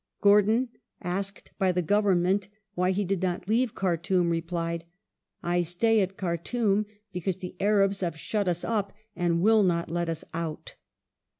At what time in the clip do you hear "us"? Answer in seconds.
8.47-8.63, 10.09-10.25